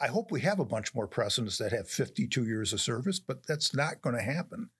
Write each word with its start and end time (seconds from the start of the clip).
I 0.00 0.06
hope 0.06 0.30
we 0.30 0.42
have 0.42 0.60
a 0.60 0.64
bunch 0.64 0.94
more 0.94 1.08
presidents 1.08 1.58
that 1.58 1.72
have 1.72 1.88
52 1.88 2.44
years 2.44 2.72
of 2.72 2.80
service, 2.80 3.18
but 3.18 3.44
that's 3.48 3.74
not 3.74 4.00
going 4.00 4.14
to 4.14 4.22
happen. 4.22 4.70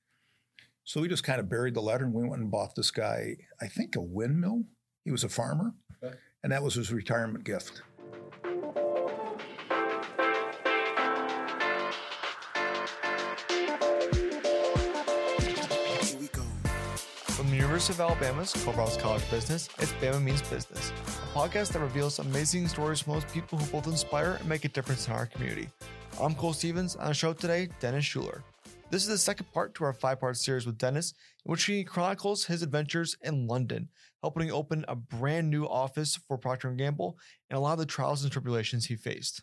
So 0.84 1.00
we 1.00 1.08
just 1.08 1.24
kind 1.24 1.40
of 1.40 1.48
buried 1.48 1.74
the 1.74 1.82
letter 1.82 2.04
and 2.04 2.14
we 2.14 2.22
went 2.22 2.40
and 2.40 2.52
bought 2.52 2.76
this 2.76 2.92
guy, 2.92 3.34
I 3.60 3.66
think, 3.66 3.96
a 3.96 4.00
windmill. 4.00 4.62
He 5.04 5.10
was 5.10 5.24
a 5.24 5.28
farmer, 5.28 5.74
okay. 6.02 6.14
and 6.44 6.52
that 6.52 6.62
was 6.62 6.74
his 6.74 6.92
retirement 6.92 7.44
gift. 7.44 7.82
From 17.26 17.50
the 17.50 17.56
University 17.56 17.94
of 17.94 18.00
Alabama's 18.00 18.52
Culverhouse 18.52 18.96
College 18.98 19.22
of 19.22 19.30
Business, 19.30 19.68
it's 19.78 19.92
Bama 19.94 20.22
Means 20.22 20.42
Business, 20.42 20.90
a 20.90 20.97
podcast 21.34 21.72
that 21.72 21.80
reveals 21.80 22.18
amazing 22.18 22.68
stories 22.68 23.00
from 23.00 23.14
those 23.14 23.24
people 23.26 23.58
who 23.58 23.66
both 23.70 23.86
inspire 23.86 24.36
and 24.40 24.48
make 24.48 24.64
a 24.64 24.68
difference 24.68 25.06
in 25.06 25.12
our 25.12 25.26
community. 25.26 25.68
I'm 26.20 26.34
Cole 26.34 26.52
Stevens. 26.52 26.94
and 26.94 27.02
On 27.02 27.08
the 27.08 27.14
show 27.14 27.32
today, 27.32 27.68
Dennis 27.80 28.04
Schuler. 28.04 28.42
This 28.90 29.02
is 29.02 29.08
the 29.08 29.18
second 29.18 29.52
part 29.52 29.74
to 29.74 29.84
our 29.84 29.92
five 29.92 30.18
part 30.20 30.36
series 30.36 30.66
with 30.66 30.78
Dennis, 30.78 31.12
in 31.44 31.50
which 31.52 31.64
he 31.64 31.84
chronicles 31.84 32.46
his 32.46 32.62
adventures 32.62 33.16
in 33.22 33.46
London, 33.46 33.88
helping 34.22 34.50
open 34.50 34.84
a 34.88 34.96
brand 34.96 35.50
new 35.50 35.64
office 35.66 36.18
for 36.26 36.38
Procter 36.38 36.70
& 36.70 36.76
Gamble 36.76 37.18
and 37.50 37.58
a 37.58 37.60
lot 37.60 37.74
of 37.74 37.78
the 37.78 37.86
trials 37.86 38.22
and 38.22 38.32
tribulations 38.32 38.86
he 38.86 38.96
faced. 38.96 39.42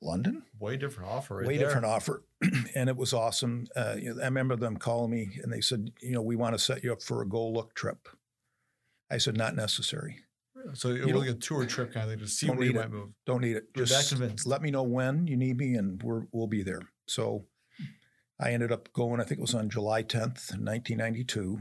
London? 0.00 0.42
Way 0.58 0.76
different 0.76 1.10
offer. 1.10 1.36
Right 1.36 1.46
Way 1.46 1.56
there. 1.58 1.66
different 1.66 1.86
offer. 1.86 2.24
and 2.74 2.88
it 2.88 2.96
was 2.96 3.12
awesome. 3.12 3.66
Uh, 3.76 3.96
you 3.98 4.14
know, 4.14 4.20
I 4.20 4.26
remember 4.26 4.56
them 4.56 4.76
calling 4.76 5.10
me 5.10 5.30
and 5.42 5.52
they 5.52 5.60
said, 5.60 5.92
you 6.00 6.12
know, 6.12 6.22
we 6.22 6.36
want 6.36 6.54
to 6.54 6.58
set 6.58 6.82
you 6.82 6.92
up 6.92 7.02
for 7.02 7.22
a 7.22 7.28
go 7.28 7.48
look 7.48 7.74
trip. 7.74 8.08
I 9.12 9.18
said, 9.18 9.36
not 9.36 9.54
necessary. 9.54 10.16
So 10.74 10.90
it 10.90 11.04
was 11.04 11.14
like 11.14 11.28
a 11.28 11.34
tour 11.34 11.66
trip 11.66 11.92
kind 11.92 12.04
of 12.04 12.10
thing 12.10 12.20
to 12.20 12.28
see 12.28 12.48
where 12.48 12.62
you 12.64 12.72
might 12.72 12.90
move. 12.90 13.10
Don't 13.26 13.42
need 13.42 13.56
it. 13.56 13.74
Just 13.74 14.46
let 14.46 14.62
me 14.62 14.70
know 14.70 14.82
when 14.82 15.26
you 15.26 15.36
need 15.36 15.58
me 15.58 15.74
and 15.74 16.02
we're, 16.02 16.22
we'll 16.32 16.46
be 16.46 16.62
there. 16.62 16.82
So 17.06 17.44
I 18.40 18.52
ended 18.52 18.72
up 18.72 18.92
going, 18.92 19.20
I 19.20 19.24
think 19.24 19.38
it 19.38 19.42
was 19.42 19.54
on 19.54 19.68
July 19.68 20.02
10th, 20.02 20.50
1992, 20.58 21.60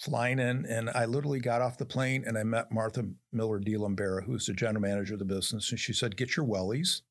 flying 0.00 0.38
in, 0.38 0.66
and 0.66 0.90
I 0.90 1.04
literally 1.06 1.40
got 1.40 1.62
off 1.62 1.78
the 1.78 1.84
plane 1.84 2.24
and 2.26 2.38
I 2.38 2.44
met 2.44 2.72
Martha 2.72 3.04
Miller 3.32 3.58
D'Lambera, 3.58 4.24
who's 4.24 4.46
the 4.46 4.52
general 4.52 4.82
manager 4.82 5.14
of 5.14 5.18
the 5.18 5.24
business, 5.24 5.70
and 5.70 5.80
she 5.80 5.92
said, 5.92 6.16
"Get 6.16 6.36
your 6.36 6.46
wellies." 6.46 7.02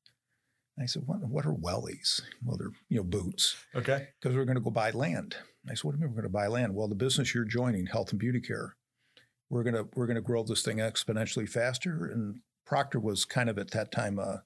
I 0.80 0.86
said, 0.86 1.02
"What? 1.06 1.20
What 1.20 1.46
are 1.46 1.54
wellies?" 1.54 2.22
Well, 2.44 2.56
they're 2.56 2.72
you 2.88 2.98
know 2.98 3.04
boots. 3.04 3.56
Okay. 3.74 4.08
Because 4.20 4.36
we're 4.36 4.44
going 4.44 4.56
to 4.56 4.62
go 4.62 4.70
buy 4.70 4.90
land. 4.90 5.36
I 5.68 5.74
said, 5.74 5.84
"What 5.84 5.92
do 5.92 5.98
you 5.98 6.04
mean 6.04 6.10
we're 6.10 6.22
going 6.22 6.32
to 6.32 6.38
buy 6.38 6.46
land?" 6.48 6.74
Well, 6.74 6.88
the 6.88 6.94
business 6.94 7.34
you're 7.34 7.44
joining, 7.44 7.86
health 7.86 8.10
and 8.10 8.20
beauty 8.20 8.40
care, 8.40 8.76
we're 9.52 9.62
gonna 9.62 9.84
we're 9.94 10.06
gonna 10.06 10.22
grow 10.22 10.42
this 10.42 10.62
thing 10.62 10.78
exponentially 10.78 11.48
faster. 11.48 12.06
And 12.06 12.40
Procter 12.64 12.98
was 12.98 13.26
kind 13.26 13.50
of 13.50 13.58
at 13.58 13.70
that 13.72 13.92
time 13.92 14.18
uh, 14.18 14.38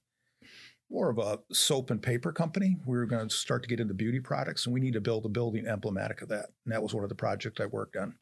more 0.90 1.10
of 1.10 1.18
a 1.18 1.38
soap 1.52 1.90
and 1.90 2.02
paper 2.02 2.32
company. 2.32 2.76
We 2.84 2.96
were 2.96 3.06
going 3.06 3.28
to 3.28 3.34
start 3.34 3.62
to 3.62 3.68
get 3.68 3.78
into 3.78 3.94
beauty 3.94 4.18
products, 4.18 4.66
and 4.66 4.74
we 4.74 4.80
need 4.80 4.94
to 4.94 5.00
build 5.00 5.24
a 5.24 5.28
building 5.28 5.66
emblematic 5.66 6.22
of 6.22 6.28
that. 6.30 6.46
And 6.64 6.74
that 6.74 6.82
was 6.82 6.92
one 6.92 7.04
of 7.04 7.08
the 7.08 7.14
projects 7.14 7.60
I 7.60 7.66
worked 7.66 7.96
on. 7.96 8.16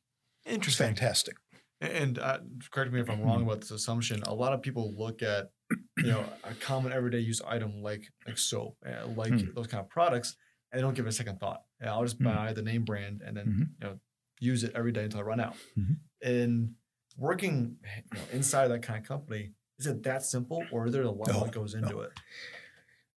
Interesting, 0.44 0.88
fantastic. 0.88 1.36
And 1.80 2.18
uh, 2.18 2.40
correct 2.70 2.92
me 2.92 3.00
if 3.00 3.08
I'm 3.08 3.22
wrong 3.22 3.42
about 3.42 3.62
this 3.62 3.70
assumption. 3.70 4.22
A 4.26 4.34
lot 4.34 4.52
of 4.52 4.60
people 4.60 4.94
look 4.96 5.22
at 5.22 5.50
you 5.96 6.10
know 6.10 6.24
a 6.44 6.52
common 6.54 6.92
everyday 6.92 7.20
use 7.20 7.40
item 7.46 7.82
like 7.82 8.04
like 8.26 8.36
soap, 8.36 8.76
uh, 8.86 9.06
like 9.16 9.30
hmm. 9.30 9.54
those 9.54 9.68
kind 9.68 9.82
of 9.82 9.88
products, 9.88 10.36
and 10.70 10.78
they 10.78 10.82
don't 10.82 10.94
give 10.94 11.06
it 11.06 11.10
a 11.10 11.12
second 11.12 11.40
thought. 11.40 11.62
I'll 11.82 12.04
just 12.04 12.18
hmm. 12.18 12.24
buy 12.24 12.52
the 12.52 12.62
name 12.62 12.84
brand 12.84 13.22
and 13.24 13.36
then 13.36 13.46
mm-hmm. 13.46 13.62
you 13.80 13.88
know 13.88 13.98
use 14.40 14.64
it 14.64 14.72
every 14.74 14.92
day 14.92 15.04
until 15.04 15.20
I 15.20 15.22
run 15.22 15.40
out. 15.40 15.54
Mm-hmm. 15.78 15.94
And 16.24 16.74
working 17.16 17.76
you 17.84 18.18
know, 18.18 18.24
inside 18.32 18.68
that 18.68 18.82
kind 18.82 18.98
of 18.98 19.06
company, 19.06 19.52
is 19.78 19.86
it 19.86 20.02
that 20.04 20.24
simple, 20.24 20.64
or 20.72 20.86
is 20.86 20.92
there 20.92 21.02
a 21.02 21.10
lot 21.10 21.28
no, 21.28 21.44
that 21.44 21.52
goes 21.52 21.74
into 21.74 21.90
no. 21.90 22.00
it? 22.00 22.12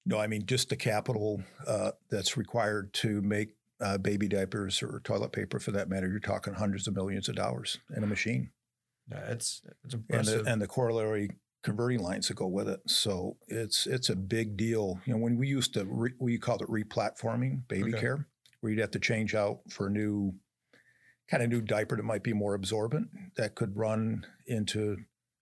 No, 0.06 0.20
I 0.20 0.28
mean 0.28 0.46
just 0.46 0.70
the 0.70 0.76
capital 0.76 1.42
uh, 1.66 1.92
that's 2.10 2.38
required 2.38 2.94
to 2.96 3.22
make 3.22 3.50
uh, 3.80 3.98
baby 3.98 4.28
diapers 4.28 4.82
or 4.82 5.02
toilet 5.04 5.32
paper, 5.32 5.60
for 5.60 5.72
that 5.72 5.90
matter. 5.90 6.08
You're 6.08 6.20
talking 6.20 6.54
hundreds 6.54 6.88
of 6.88 6.96
millions 6.96 7.30
of 7.30 7.36
dollars 7.36 7.80
in 7.96 8.04
a 8.04 8.08
machine. 8.08 8.52
Yeah, 9.12 9.32
it's 9.32 9.62
it's 9.84 9.94
impressive. 9.94 10.40
And 10.40 10.46
the, 10.46 10.52
and 10.52 10.62
the 10.62 10.68
corollary 10.68 11.30
converting 11.64 12.00
lines 12.00 12.28
that 12.28 12.36
go 12.36 12.48
with 12.48 12.70
it. 12.70 12.80
So 12.88 13.38
it's 13.48 13.88
it's 13.88 14.10
a 14.10 14.16
big 14.16 14.58
deal. 14.58 15.00
You 15.06 15.14
know, 15.14 15.20
when 15.20 15.38
we 15.38 15.48
used 15.48 15.74
to 15.74 15.86
re, 15.86 16.12
we 16.20 16.38
called 16.38 16.62
it 16.62 16.70
replatforming 16.70 17.68
baby 17.68 17.92
okay. 17.92 18.00
care, 18.00 18.28
where 18.62 18.72
you'd 18.72 18.80
have 18.80 18.92
to 18.92 19.00
change 19.00 19.36
out 19.36 19.60
for 19.70 19.88
a 19.88 19.92
new 19.92 20.34
kind 21.30 21.44
of 21.44 21.50
new 21.50 21.62
diaper 21.62 21.96
that 21.96 22.04
might 22.04 22.24
be 22.24 22.34
more 22.34 22.54
absorbent 22.54 23.10
that 23.36 23.56
could 23.56 23.76
run 23.76 24.26
into 24.46 24.98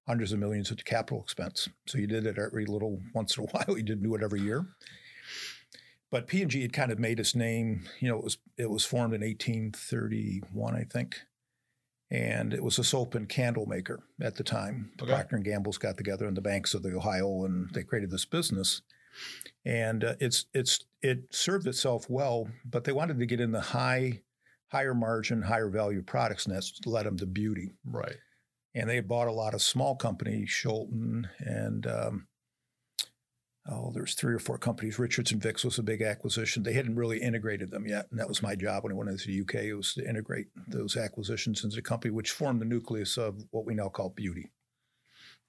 hundreds 0.07 0.31
of 0.31 0.39
millions 0.39 0.71
of 0.71 0.83
capital 0.85 1.21
expense. 1.21 1.67
So 1.87 1.97
you 1.97 2.07
did 2.07 2.25
it 2.25 2.37
every 2.37 2.65
little 2.65 3.01
once 3.13 3.37
in 3.37 3.43
a 3.43 3.47
while. 3.51 3.77
You 3.77 3.83
didn't 3.83 4.03
do 4.03 4.15
it 4.15 4.23
every 4.23 4.41
year. 4.41 4.65
But 6.11 6.27
P&G 6.27 6.61
had 6.61 6.73
kind 6.73 6.91
of 6.91 6.99
made 6.99 7.19
its 7.19 7.35
name. 7.35 7.87
You 7.99 8.09
know, 8.09 8.17
it 8.17 8.23
was 8.23 8.37
it 8.57 8.69
was 8.69 8.85
formed 8.85 9.13
in 9.13 9.21
1831, 9.21 10.75
I 10.75 10.83
think, 10.83 11.17
and 12.11 12.53
it 12.53 12.63
was 12.63 12.79
a 12.79 12.83
soap 12.83 13.15
and 13.15 13.27
candle 13.27 13.65
maker 13.65 14.03
at 14.21 14.35
the 14.35 14.43
time. 14.43 14.91
Okay. 15.01 15.11
Procter 15.11 15.35
and 15.35 15.43
Gamble's 15.43 15.77
got 15.77 15.97
together 15.97 16.27
in 16.27 16.35
the 16.35 16.41
banks 16.41 16.73
of 16.73 16.83
the 16.83 16.95
Ohio, 16.95 17.43
and 17.43 17.69
they 17.73 17.83
created 17.83 18.11
this 18.11 18.25
business. 18.25 18.81
And 19.65 20.03
uh, 20.03 20.13
it's 20.19 20.45
it's 20.53 20.85
it 21.01 21.23
served 21.31 21.67
itself 21.67 22.09
well, 22.09 22.47
but 22.63 22.83
they 22.83 22.91
wanted 22.91 23.19
to 23.19 23.25
get 23.25 23.41
in 23.41 23.51
the 23.51 23.61
high, 23.61 24.21
higher 24.75 24.93
margin, 24.93 25.41
higher 25.41 25.69
value 25.69 26.01
products, 26.01 26.45
and 26.45 26.55
that's 26.55 26.79
led 26.85 27.05
them 27.05 27.17
to 27.17 27.25
beauty. 27.25 27.71
Right 27.85 28.17
and 28.75 28.89
they 28.89 28.99
bought 28.99 29.27
a 29.27 29.31
lot 29.31 29.53
of 29.53 29.61
small 29.61 29.95
companies, 29.95 30.49
Shulton 30.49 31.29
and 31.39 31.87
um, 31.87 32.27
oh, 33.69 33.91
there's 33.93 34.13
three 34.13 34.33
or 34.33 34.39
four 34.39 34.57
companies. 34.57 34.99
Richardson-Vicks 34.99 35.63
was 35.63 35.79
a 35.79 35.83
big 35.83 36.01
acquisition. 36.01 36.61
They 36.61 36.73
hadn't 36.73 36.97
really 36.97 37.21
integrated 37.21 37.71
them 37.71 37.87
yet, 37.87 38.07
and 38.11 38.19
that 38.19 38.27
was 38.27 38.43
my 38.43 38.53
job 38.53 38.83
when 38.83 38.91
I 38.91 38.95
went 38.95 39.09
into 39.09 39.27
the 39.27 39.41
UK. 39.41 39.65
It 39.65 39.73
was 39.75 39.93
to 39.93 40.07
integrate 40.07 40.47
those 40.67 40.97
acquisitions 40.97 41.63
into 41.63 41.77
the 41.77 41.81
company, 41.81 42.11
which 42.11 42.31
formed 42.31 42.61
the 42.61 42.65
nucleus 42.65 43.17
of 43.17 43.41
what 43.51 43.65
we 43.65 43.73
now 43.73 43.87
call 43.87 44.09
beauty. 44.09 44.51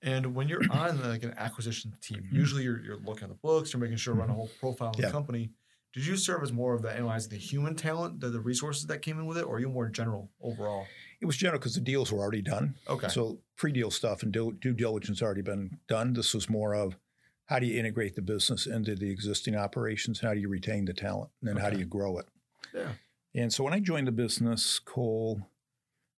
And 0.03 0.34
when 0.34 0.48
you're 0.48 0.62
on 0.70 1.03
like 1.03 1.25
an 1.25 1.34
acquisition 1.36 1.94
team, 2.00 2.19
mm-hmm. 2.19 2.36
usually 2.36 2.62
you're, 2.62 2.81
you're 2.81 2.98
looking 2.98 3.25
at 3.25 3.31
the 3.31 3.34
books, 3.42 3.72
you're 3.72 3.81
making 3.81 3.97
sure 3.97 4.15
to 4.15 4.20
run 4.20 4.28
a 4.28 4.32
mm-hmm. 4.32 4.38
whole 4.38 4.50
profile 4.60 4.91
of 4.91 5.00
yeah. 5.00 5.06
the 5.06 5.12
company. 5.12 5.50
Did 5.97 6.05
you 6.05 6.17
serve 6.19 6.43
as 6.43 6.53
more 6.53 6.75
of 6.75 6.83
the 6.83 6.91
analyzing 6.91 7.31
the 7.31 7.39
human 7.39 7.75
talent, 7.75 8.21
the, 8.21 8.29
the 8.29 8.39
resources 8.39 8.84
that 8.89 9.01
came 9.01 9.19
in 9.19 9.25
with 9.25 9.39
it, 9.39 9.45
or 9.45 9.57
are 9.57 9.59
you 9.59 9.71
more 9.71 9.89
general 9.89 10.31
overall? 10.43 10.84
It 11.23 11.25
was 11.25 11.39
general 11.39 11.59
because 11.59 11.75
the 11.75 11.81
deals 11.81 12.12
were 12.12 12.19
already 12.19 12.43
done. 12.43 12.75
Okay. 12.87 13.09
So 13.09 13.39
pre-deal 13.57 13.91
stuff 13.91 14.23
and 14.23 14.31
due, 14.31 14.53
due 14.61 14.75
diligence 14.75 15.23
already 15.23 15.41
been 15.41 15.79
done. 15.89 16.12
This 16.12 16.34
was 16.34 16.51
more 16.51 16.75
of 16.75 16.99
how 17.47 17.59
do 17.59 17.65
you 17.65 17.81
integrate 17.81 18.15
the 18.15 18.21
business 18.21 18.67
into 18.67 18.95
the 18.95 19.11
existing 19.11 19.57
operations? 19.57 20.21
How 20.21 20.34
do 20.34 20.41
you 20.41 20.51
retain 20.51 20.84
the 20.84 20.93
talent? 20.93 21.31
And 21.41 21.49
then 21.49 21.57
okay. 21.57 21.65
how 21.65 21.71
do 21.71 21.79
you 21.79 21.87
grow 21.87 22.19
it? 22.19 22.27
Yeah. 22.75 22.89
And 23.34 23.51
so 23.51 23.65
when 23.65 23.73
I 23.73 23.81
joined 23.81 24.07
the 24.07 24.13
business, 24.13 24.78
Cole, 24.78 25.41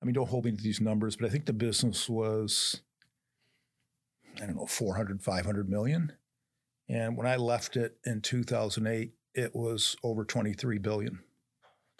I 0.01 0.05
mean, 0.05 0.13
don't 0.13 0.27
hold 0.27 0.45
me 0.45 0.53
to 0.53 0.63
these 0.63 0.81
numbers, 0.81 1.15
but 1.15 1.27
I 1.27 1.29
think 1.29 1.45
the 1.45 1.53
business 1.53 2.09
was, 2.09 2.81
I 4.41 4.47
don't 4.47 4.55
know, 4.55 4.65
400, 4.65 5.21
500 5.21 5.69
million. 5.69 6.13
And 6.89 7.15
when 7.15 7.27
I 7.27 7.35
left 7.35 7.77
it 7.77 7.97
in 8.03 8.21
2008, 8.21 9.11
it 9.37 9.55
was 9.55 9.95
over 10.03 10.25
23 10.25 10.79
billion. 10.79 11.19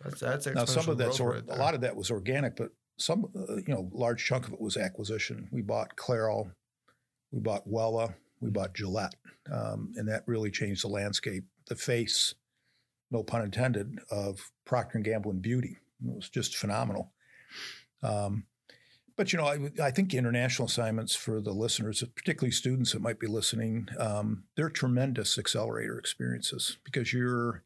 That's 0.03 0.19
that's 0.19 0.47
now 0.47 0.65
some 0.65 0.89
of 0.89 0.97
that's 0.97 1.19
or, 1.19 1.33
right 1.33 1.43
a 1.49 1.55
lot 1.55 1.73
of 1.73 1.81
that 1.81 1.95
was 1.95 2.11
organic, 2.11 2.55
but 2.55 2.69
some 2.97 3.25
uh, 3.35 3.55
you 3.55 3.73
know 3.73 3.89
large 3.93 4.23
chunk 4.25 4.47
of 4.47 4.53
it 4.53 4.61
was 4.61 4.77
acquisition. 4.77 5.47
We 5.51 5.61
bought 5.61 5.95
Clairol, 5.95 6.51
we 7.31 7.39
bought 7.39 7.67
Wella, 7.67 8.13
we 8.39 8.49
bought 8.49 8.75
Gillette, 8.75 9.15
um, 9.51 9.93
and 9.95 10.07
that 10.07 10.23
really 10.27 10.51
changed 10.51 10.83
the 10.83 10.89
landscape, 10.89 11.45
the 11.67 11.75
face, 11.75 12.35
no 13.09 13.23
pun 13.23 13.43
intended, 13.43 13.99
of 14.11 14.51
Procter 14.65 14.97
and 14.97 15.05
Gamble 15.05 15.31
and 15.31 15.41
beauty. 15.41 15.77
It 16.05 16.15
was 16.15 16.29
just 16.29 16.57
phenomenal. 16.57 17.11
Um, 18.03 18.45
but 19.17 19.33
you 19.33 19.39
know, 19.39 19.45
I, 19.45 19.57
I, 19.81 19.91
think 19.91 20.13
international 20.13 20.67
assignments 20.67 21.15
for 21.15 21.41
the 21.41 21.51
listeners, 21.51 22.03
particularly 22.15 22.51
students 22.51 22.93
that 22.93 23.01
might 23.01 23.19
be 23.19 23.27
listening, 23.27 23.89
um, 23.97 24.43
they're 24.55 24.69
tremendous 24.69 25.37
accelerator 25.37 25.97
experiences 25.97 26.77
because 26.85 27.11
you're 27.11 27.63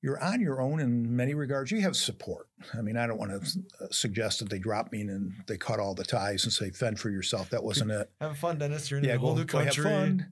you're 0.00 0.22
on 0.22 0.40
your 0.40 0.60
own 0.60 0.78
in 0.78 1.16
many 1.16 1.34
regards. 1.34 1.72
You 1.72 1.80
have 1.80 1.96
support. 1.96 2.48
I 2.72 2.82
mean, 2.82 2.96
I 2.96 3.08
don't 3.08 3.18
want 3.18 3.32
to 3.32 3.58
uh, 3.84 3.88
suggest 3.90 4.38
that 4.38 4.48
they 4.48 4.60
drop 4.60 4.92
me 4.92 5.00
and 5.00 5.32
they 5.48 5.56
cut 5.56 5.80
all 5.80 5.92
the 5.92 6.04
ties 6.04 6.44
and 6.44 6.52
say 6.52 6.70
fend 6.70 7.00
for 7.00 7.10
yourself. 7.10 7.50
That 7.50 7.64
wasn't 7.64 7.90
it. 7.90 8.08
Have 8.20 8.30
a 8.30 8.34
fun, 8.34 8.58
Dennis. 8.58 8.90
You're 8.90 9.00
in 9.00 9.04
yeah, 9.04 9.14
a 9.14 9.18
whole 9.18 9.34
go, 9.34 9.40
new 9.40 9.44
country. 9.44 9.90
Have 9.90 9.92
fun. 9.92 10.26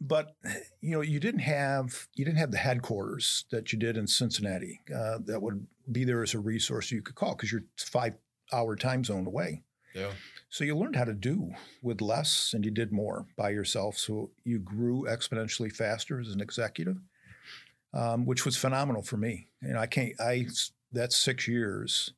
But 0.00 0.34
you 0.80 0.92
know, 0.92 1.02
you 1.02 1.20
didn't 1.20 1.40
have 1.40 2.08
you 2.14 2.24
didn't 2.24 2.38
have 2.38 2.50
the 2.50 2.58
headquarters 2.58 3.44
that 3.50 3.72
you 3.72 3.78
did 3.78 3.98
in 3.98 4.06
Cincinnati 4.06 4.80
uh, 4.92 5.18
that 5.26 5.42
would 5.42 5.66
be 5.90 6.04
there 6.04 6.22
as 6.22 6.32
a 6.32 6.40
resource 6.40 6.90
you 6.90 7.02
could 7.02 7.14
call 7.14 7.34
because 7.34 7.52
you're 7.52 7.64
five 7.76 8.14
hour 8.52 8.76
time 8.76 9.04
zone 9.04 9.26
away. 9.26 9.62
Yeah. 9.94 10.12
So 10.48 10.64
you 10.64 10.76
learned 10.76 10.96
how 10.96 11.04
to 11.04 11.14
do 11.14 11.52
with 11.82 12.00
less 12.00 12.52
and 12.54 12.64
you 12.64 12.70
did 12.70 12.92
more 12.92 13.26
by 13.36 13.50
yourself. 13.50 13.96
So 13.98 14.30
you 14.44 14.58
grew 14.58 15.06
exponentially 15.08 15.72
faster 15.72 16.20
as 16.20 16.28
an 16.28 16.40
executive, 16.40 16.98
um, 17.94 18.26
which 18.26 18.44
was 18.44 18.56
phenomenal 18.56 19.02
for 19.02 19.16
me. 19.16 19.48
And 19.62 19.78
I 19.78 19.86
can't, 19.86 20.12
I, 20.20 20.46
that's 20.92 21.16
six 21.16 21.48
years 21.48 22.12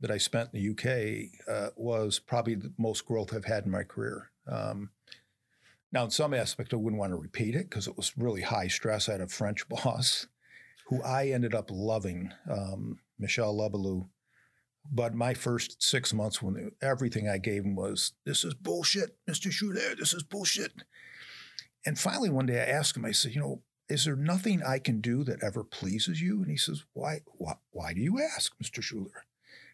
that 0.00 0.10
I 0.10 0.18
spent 0.18 0.50
in 0.52 0.60
the 0.60 0.70
UK 0.70 1.30
uh, 1.48 1.70
was 1.76 2.18
probably 2.18 2.56
the 2.56 2.72
most 2.78 3.06
growth 3.06 3.32
I've 3.34 3.44
had 3.44 3.64
in 3.64 3.70
my 3.70 3.84
career. 3.84 4.30
Um, 4.46 4.90
Now, 5.92 6.04
in 6.04 6.10
some 6.10 6.34
aspect, 6.34 6.74
I 6.74 6.76
wouldn't 6.76 6.98
want 6.98 7.12
to 7.12 7.16
repeat 7.16 7.54
it 7.54 7.70
because 7.70 7.86
it 7.86 7.96
was 7.96 8.18
really 8.18 8.42
high 8.42 8.66
stress. 8.66 9.08
I 9.08 9.12
had 9.12 9.20
a 9.20 9.28
French 9.28 9.68
boss 9.68 10.26
who 10.88 11.00
I 11.02 11.28
ended 11.28 11.54
up 11.54 11.70
loving, 11.70 12.32
um, 12.50 12.98
Michel 13.18 13.54
Lebelou. 13.54 14.08
But 14.90 15.14
my 15.14 15.34
first 15.34 15.82
six 15.82 16.12
months, 16.12 16.42
when 16.42 16.72
everything 16.82 17.28
I 17.28 17.38
gave 17.38 17.64
him 17.64 17.74
was, 17.74 18.12
"This 18.24 18.44
is 18.44 18.54
bullshit, 18.54 19.18
Mister 19.26 19.50
Schuler. 19.50 19.94
This 19.94 20.14
is 20.14 20.22
bullshit." 20.22 20.72
And 21.86 21.98
finally, 21.98 22.30
one 22.30 22.46
day, 22.46 22.60
I 22.60 22.66
asked 22.66 22.96
him. 22.96 23.04
I 23.04 23.12
said, 23.12 23.34
"You 23.34 23.40
know, 23.40 23.62
is 23.88 24.04
there 24.04 24.16
nothing 24.16 24.62
I 24.62 24.78
can 24.78 25.00
do 25.00 25.24
that 25.24 25.42
ever 25.42 25.64
pleases 25.64 26.20
you?" 26.20 26.42
And 26.42 26.50
he 26.50 26.56
says, 26.56 26.84
"Why? 26.92 27.20
Why, 27.26 27.54
why 27.70 27.94
do 27.94 28.00
you 28.00 28.20
ask, 28.20 28.52
Mister 28.60 28.82
Schuler?" 28.82 29.24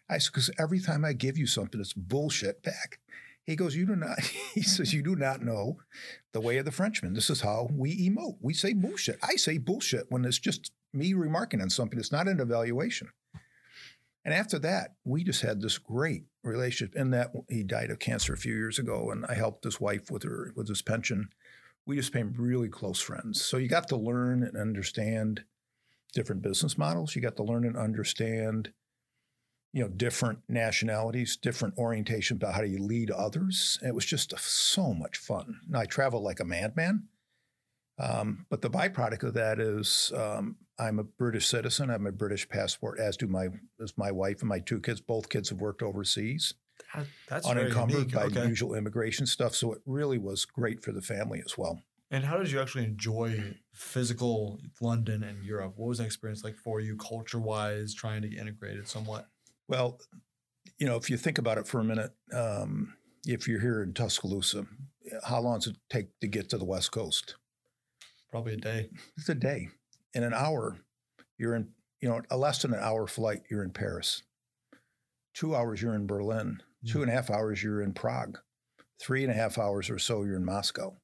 I 0.09 0.17
said, 0.17 0.31
"Because 0.33 0.51
every 0.57 0.79
time 0.79 1.05
I 1.05 1.13
give 1.13 1.37
you 1.37 1.47
something, 1.47 1.79
it's 1.79 1.93
bullshit 1.93 2.63
back." 2.63 2.99
He 3.43 3.55
goes, 3.55 3.75
You 3.75 3.85
do 3.85 3.95
not, 3.95 4.19
he 4.53 4.61
says, 4.61 4.93
You 4.93 5.01
do 5.01 5.15
not 5.15 5.41
know 5.41 5.79
the 6.31 6.41
way 6.41 6.57
of 6.57 6.65
the 6.65 6.71
Frenchman. 6.71 7.13
This 7.13 7.29
is 7.29 7.41
how 7.41 7.69
we 7.71 8.09
emote. 8.09 8.37
We 8.39 8.53
say 8.53 8.73
bullshit. 8.73 9.19
I 9.23 9.35
say 9.35 9.57
bullshit 9.57 10.05
when 10.09 10.25
it's 10.25 10.39
just 10.39 10.71
me 10.93 11.13
remarking 11.13 11.61
on 11.61 11.69
something. 11.69 11.99
It's 11.99 12.11
not 12.11 12.27
an 12.27 12.39
evaluation. 12.39 13.09
And 14.23 14.33
after 14.33 14.59
that, 14.59 14.95
we 15.03 15.23
just 15.23 15.41
had 15.41 15.61
this 15.61 15.77
great 15.77 16.25
relationship. 16.43 16.95
In 16.95 17.11
that 17.11 17.31
he 17.49 17.63
died 17.63 17.89
of 17.89 17.99
cancer 17.99 18.33
a 18.33 18.37
few 18.37 18.53
years 18.53 18.77
ago, 18.77 19.11
and 19.11 19.25
I 19.25 19.33
helped 19.33 19.63
his 19.63 19.81
wife 19.81 20.11
with 20.11 20.23
her 20.23 20.51
with 20.55 20.67
his 20.67 20.81
pension. 20.81 21.29
We 21.85 21.95
just 21.95 22.13
became 22.13 22.35
really 22.37 22.69
close 22.69 22.99
friends. 22.99 23.41
So 23.41 23.57
you 23.57 23.67
got 23.67 23.87
to 23.87 23.97
learn 23.97 24.43
and 24.43 24.55
understand 24.55 25.43
different 26.13 26.43
business 26.43 26.77
models. 26.77 27.15
You 27.15 27.21
got 27.21 27.37
to 27.37 27.43
learn 27.43 27.65
and 27.65 27.75
understand 27.75 28.71
you 29.73 29.81
know, 29.81 29.89
different 29.89 30.39
nationalities, 30.49 31.37
different 31.37 31.77
orientation 31.77 32.37
about 32.37 32.53
how 32.53 32.61
do 32.61 32.67
you 32.67 32.83
lead 32.83 33.09
others. 33.09 33.77
And 33.81 33.89
it 33.89 33.95
was 33.95 34.05
just 34.05 34.33
a, 34.33 34.37
so 34.37 34.93
much 34.93 35.17
fun. 35.17 35.61
Now, 35.67 35.79
I 35.79 35.85
travel 35.85 36.21
like 36.21 36.39
a 36.41 36.45
madman, 36.45 37.07
um, 37.97 38.45
but 38.49 38.61
the 38.61 38.69
byproduct 38.69 39.23
of 39.23 39.33
that 39.35 39.59
is 39.59 40.11
um, 40.15 40.57
I'm 40.81 40.97
a 40.97 41.03
British 41.03 41.47
citizen. 41.47 41.89
I 41.89 41.93
have 41.93 42.05
a 42.05 42.11
British 42.11 42.49
passport, 42.49 42.99
as 42.99 43.15
do 43.15 43.27
my 43.27 43.49
as 43.81 43.93
my 43.97 44.11
wife 44.11 44.39
and 44.39 44.49
my 44.49 44.59
two 44.59 44.79
kids. 44.79 44.99
Both 44.99 45.29
kids 45.29 45.49
have 45.49 45.61
worked 45.61 45.83
overseas, 45.83 46.55
That's 47.29 47.47
unencumbered 47.47 48.11
by 48.11 48.23
okay. 48.23 48.47
usual 48.47 48.73
immigration 48.73 49.27
stuff. 49.27 49.53
So 49.53 49.73
it 49.73 49.81
really 49.85 50.17
was 50.17 50.43
great 50.45 50.83
for 50.83 50.91
the 50.91 51.01
family 51.01 51.41
as 51.45 51.55
well. 51.57 51.81
And 52.09 52.25
how 52.25 52.37
did 52.37 52.51
you 52.51 52.59
actually 52.59 52.83
enjoy 52.85 53.55
physical 53.73 54.59
London 54.81 55.23
and 55.23 55.45
Europe? 55.45 55.73
What 55.77 55.87
was 55.87 55.99
that 55.99 56.05
experience 56.05 56.43
like 56.43 56.57
for 56.57 56.81
you, 56.81 56.97
culture 56.97 57.39
wise, 57.39 57.93
trying 57.93 58.23
to 58.23 58.27
get 58.27 58.39
integrated 58.39 58.87
somewhat? 58.87 59.27
Well, 59.67 59.99
you 60.77 60.87
know, 60.87 60.97
if 60.97 61.09
you 61.09 61.15
think 61.15 61.37
about 61.37 61.57
it 61.59 61.67
for 61.67 61.79
a 61.79 61.83
minute, 61.83 62.11
um, 62.33 62.95
if 63.25 63.47
you're 63.47 63.61
here 63.61 63.83
in 63.83 63.93
Tuscaloosa, 63.93 64.65
how 65.23 65.39
long 65.39 65.59
does 65.59 65.67
it 65.67 65.77
take 65.89 66.19
to 66.19 66.27
get 66.27 66.49
to 66.49 66.57
the 66.57 66.65
West 66.65 66.91
Coast? 66.91 67.35
Probably 68.31 68.53
a 68.53 68.57
day. 68.57 68.89
It's 69.15 69.29
a 69.29 69.35
day. 69.35 69.69
In 70.13 70.23
an 70.23 70.33
hour, 70.33 70.77
you're 71.37 71.55
in, 71.55 71.69
you 72.01 72.09
know, 72.09 72.21
a 72.29 72.37
less 72.37 72.61
than 72.61 72.73
an 72.73 72.79
hour 72.79 73.07
flight, 73.07 73.43
you're 73.49 73.63
in 73.63 73.71
Paris. 73.71 74.23
Two 75.33 75.55
hours, 75.55 75.81
you're 75.81 75.95
in 75.95 76.07
Berlin. 76.07 76.61
Two 76.85 76.99
mm. 76.99 77.01
and 77.03 77.11
a 77.11 77.13
half 77.13 77.29
hours, 77.29 77.63
you're 77.63 77.81
in 77.81 77.93
Prague. 77.93 78.37
Three 78.99 79.23
and 79.23 79.31
a 79.31 79.35
half 79.35 79.57
hours 79.57 79.89
or 79.89 79.97
so, 79.97 80.23
you're 80.23 80.35
in 80.35 80.45
Moscow. 80.45 80.95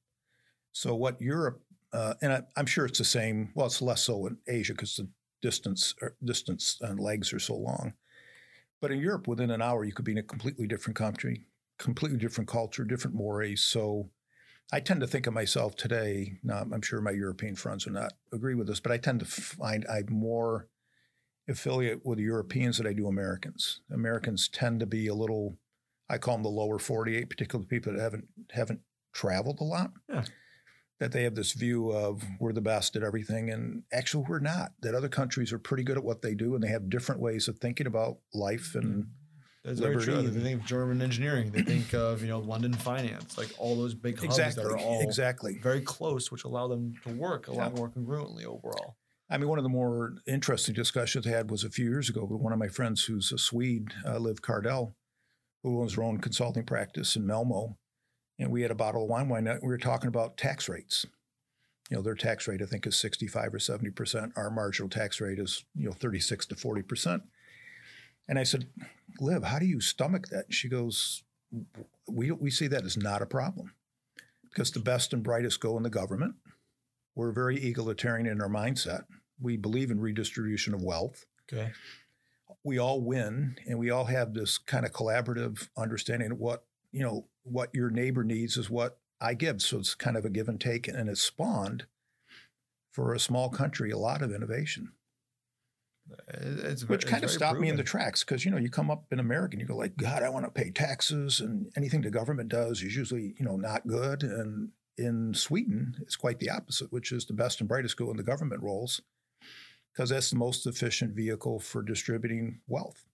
So, 0.72 0.94
what 0.94 1.20
Europe, 1.20 1.62
uh, 1.92 2.14
and 2.20 2.32
I, 2.32 2.42
I'm 2.56 2.66
sure 2.66 2.86
it's 2.86 2.98
the 2.98 3.04
same, 3.04 3.50
well, 3.54 3.66
it's 3.66 3.82
less 3.82 4.02
so 4.02 4.26
in 4.26 4.36
Asia 4.46 4.74
because 4.74 4.96
the 4.96 5.08
distance, 5.42 5.94
or 6.02 6.14
distance 6.24 6.78
and 6.80 7.00
legs 7.00 7.32
are 7.32 7.38
so 7.38 7.56
long. 7.56 7.94
But 8.80 8.92
in 8.92 9.00
Europe, 9.00 9.26
within 9.26 9.50
an 9.50 9.62
hour, 9.62 9.84
you 9.84 9.92
could 9.92 10.04
be 10.04 10.12
in 10.12 10.18
a 10.18 10.22
completely 10.22 10.66
different 10.66 10.96
country, 10.96 11.46
completely 11.78 12.18
different 12.18 12.48
culture, 12.48 12.84
different 12.84 13.16
mores. 13.16 13.62
So 13.62 14.10
I 14.72 14.80
tend 14.80 15.00
to 15.00 15.06
think 15.06 15.26
of 15.26 15.32
myself 15.32 15.76
today. 15.76 16.38
Now, 16.42 16.58
I'm 16.60 16.82
sure 16.82 17.00
my 17.00 17.10
European 17.10 17.56
friends 17.56 17.86
would 17.86 17.94
not 17.94 18.12
agree 18.32 18.54
with 18.54 18.66
this, 18.66 18.80
but 18.80 18.92
I 18.92 18.98
tend 18.98 19.20
to 19.20 19.26
find 19.26 19.86
I'm 19.90 20.06
more 20.10 20.68
affiliate 21.48 22.04
with 22.04 22.18
Europeans 22.18 22.76
than 22.76 22.86
I 22.86 22.92
do 22.92 23.06
Americans. 23.06 23.80
Americans 23.90 24.48
tend 24.48 24.80
to 24.80 24.86
be 24.86 25.06
a 25.06 25.14
little, 25.14 25.56
I 26.10 26.18
call 26.18 26.34
them 26.34 26.42
the 26.42 26.50
lower 26.50 26.78
48, 26.78 27.30
particularly 27.30 27.66
people 27.66 27.94
that 27.94 28.00
haven't 28.00 28.28
haven't 28.50 28.80
traveled 29.14 29.60
a 29.60 29.64
lot. 29.64 29.92
Yeah. 30.08 30.24
That 31.00 31.12
they 31.12 31.22
have 31.22 31.36
this 31.36 31.52
view 31.52 31.92
of 31.92 32.24
we're 32.40 32.52
the 32.52 32.60
best 32.60 32.96
at 32.96 33.04
everything, 33.04 33.50
and 33.50 33.84
actually 33.92 34.24
we're 34.28 34.40
not. 34.40 34.72
That 34.82 34.94
other 34.94 35.08
countries 35.08 35.52
are 35.52 35.58
pretty 35.58 35.84
good 35.84 35.96
at 35.96 36.04
what 36.04 36.22
they 36.22 36.34
do, 36.34 36.54
and 36.54 36.62
they 36.62 36.68
have 36.68 36.90
different 36.90 37.20
ways 37.20 37.48
of 37.48 37.58
thinking 37.58 37.86
about 37.86 38.18
life 38.34 38.74
and 38.74 38.84
mm-hmm. 38.84 39.10
That's 39.64 39.80
very 39.80 39.96
true. 40.02 40.22
They 40.22 40.40
think 40.40 40.60
of 40.60 40.66
German 40.66 41.02
engineering. 41.02 41.50
They 41.50 41.62
think 41.62 41.92
of 41.92 42.22
you 42.22 42.28
know 42.28 42.38
London 42.38 42.72
finance, 42.72 43.36
like 43.36 43.50
all 43.58 43.76
those 43.76 43.94
big 43.94 44.14
hubs 44.18 44.24
exactly, 44.38 44.64
that 44.64 44.70
are 44.70 44.78
all 44.78 45.00
exactly. 45.02 45.58
very 45.58 45.80
close, 45.80 46.30
which 46.30 46.44
allow 46.44 46.68
them 46.68 46.94
to 47.04 47.10
work 47.14 47.48
a 47.48 47.52
lot 47.52 47.72
Yeah. 47.72 47.78
more 47.78 47.90
congruently 47.90 48.44
overall. 48.44 48.96
I 49.30 49.36
mean, 49.36 49.48
one 49.48 49.58
of 49.58 49.62
the 49.64 49.68
more 49.68 50.14
interesting 50.26 50.74
discussions 50.74 51.26
I 51.26 51.30
had 51.30 51.50
was 51.50 51.64
a 51.64 51.70
few 51.70 51.84
years 51.84 52.08
ago 52.08 52.24
with 52.24 52.40
one 52.40 52.52
of 52.52 52.58
my 52.58 52.68
friends 52.68 53.04
who's 53.04 53.30
a 53.30 53.36
Swede, 53.36 53.92
uh, 54.06 54.16
Liv 54.18 54.40
Cardell, 54.40 54.94
who 55.62 55.82
owns 55.82 55.94
her 55.94 56.02
own 56.02 56.18
consulting 56.18 56.64
practice 56.64 57.14
in 57.14 57.24
Malmö. 57.24 57.74
And 58.38 58.50
we 58.50 58.62
had 58.62 58.70
a 58.70 58.74
bottle 58.76 59.02
of 59.02 59.10
wine 59.10 59.28
one 59.28 59.44
night. 59.44 59.58
We 59.62 59.68
were 59.68 59.76
talking 59.78 60.08
about 60.08 60.38
tax 60.38 60.68
rates. 60.68 61.04
You 61.90 61.96
know, 61.96 62.02
their 62.02 62.14
tax 62.14 62.46
rate, 62.46 62.62
I 62.62 62.66
think, 62.66 62.86
is 62.86 62.96
65 62.96 63.52
or 63.52 63.58
70%. 63.58 64.32
Our 64.36 64.50
marginal 64.50 64.88
tax 64.88 65.20
rate 65.20 65.38
is, 65.38 65.64
you 65.74 65.86
know, 65.86 65.92
36 65.92 66.46
to 66.46 66.54
40%. 66.54 67.22
And 68.28 68.38
I 68.38 68.42
said, 68.42 68.68
Liv, 69.20 69.42
how 69.44 69.58
do 69.58 69.66
you 69.66 69.80
stomach 69.80 70.28
that? 70.28 70.46
And 70.46 70.54
she 70.54 70.68
goes, 70.68 71.22
we, 72.06 72.30
we 72.30 72.50
see 72.50 72.66
that 72.68 72.84
as 72.84 72.96
not 72.96 73.22
a 73.22 73.26
problem 73.26 73.72
because 74.50 74.70
the 74.70 74.80
best 74.80 75.12
and 75.12 75.22
brightest 75.22 75.60
go 75.60 75.76
in 75.76 75.82
the 75.82 75.90
government. 75.90 76.34
We're 77.14 77.32
very 77.32 77.56
egalitarian 77.64 78.26
in 78.26 78.40
our 78.40 78.48
mindset. 78.48 79.04
We 79.40 79.56
believe 79.56 79.90
in 79.90 80.00
redistribution 80.00 80.74
of 80.74 80.82
wealth. 80.82 81.26
Okay. 81.50 81.72
We 82.64 82.78
all 82.78 83.00
win, 83.00 83.56
and 83.66 83.78
we 83.78 83.90
all 83.90 84.04
have 84.04 84.34
this 84.34 84.58
kind 84.58 84.84
of 84.84 84.92
collaborative 84.92 85.68
understanding 85.76 86.32
of 86.32 86.38
what 86.38 86.64
you 86.92 87.02
know 87.02 87.26
what 87.44 87.70
your 87.74 87.90
neighbor 87.90 88.24
needs 88.24 88.56
is 88.56 88.68
what 88.68 88.98
I 89.20 89.34
give. 89.34 89.62
So 89.62 89.78
it's 89.78 89.94
kind 89.94 90.16
of 90.16 90.24
a 90.24 90.30
give 90.30 90.48
and 90.48 90.60
take, 90.60 90.86
and 90.88 91.08
it's 91.08 91.20
spawned 91.20 91.86
for 92.90 93.14
a 93.14 93.20
small 93.20 93.48
country 93.48 93.90
a 93.90 93.98
lot 93.98 94.22
of 94.22 94.32
innovation, 94.32 94.92
It's 96.28 96.88
which 96.88 97.02
it's 97.02 97.10
kind 97.10 97.24
of 97.24 97.30
stopped 97.30 97.60
me 97.60 97.68
in 97.68 97.76
the 97.76 97.82
tracks 97.82 98.24
because 98.24 98.44
you 98.44 98.50
know 98.50 98.56
you 98.56 98.70
come 98.70 98.90
up 98.90 99.04
in 99.10 99.20
America 99.20 99.52
and 99.52 99.60
you 99.60 99.66
go 99.66 99.76
like, 99.76 99.96
God, 99.96 100.22
I 100.22 100.28
want 100.28 100.44
to 100.46 100.50
pay 100.50 100.70
taxes, 100.70 101.40
and 101.40 101.70
anything 101.76 102.00
the 102.02 102.10
government 102.10 102.48
does 102.48 102.82
is 102.82 102.96
usually 102.96 103.34
you 103.38 103.44
know 103.44 103.56
not 103.56 103.86
good. 103.86 104.22
And 104.22 104.70
in 104.96 105.34
Sweden, 105.34 105.96
it's 106.00 106.16
quite 106.16 106.38
the 106.38 106.50
opposite, 106.50 106.92
which 106.92 107.12
is 107.12 107.26
the 107.26 107.34
best 107.34 107.60
and 107.60 107.68
brightest 107.68 107.96
go 107.96 108.10
in 108.10 108.16
the 108.16 108.22
government 108.22 108.62
roles 108.62 109.00
because 109.92 110.10
that's 110.10 110.30
the 110.30 110.36
most 110.36 110.66
efficient 110.66 111.14
vehicle 111.14 111.58
for 111.58 111.82
distributing 111.82 112.60
wealth. 112.68 113.04